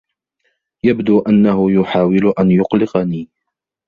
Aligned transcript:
يبدو 0.85 1.19
أنّه 1.19 1.71
يحاول 1.71 2.33
أن 2.39 2.51
يقلقني. 2.51 3.29